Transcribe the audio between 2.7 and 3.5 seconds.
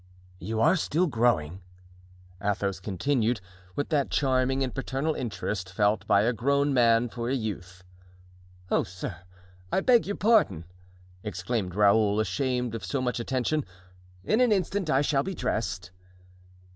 continued,